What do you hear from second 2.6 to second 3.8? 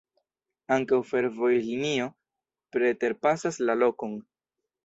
preterpasas la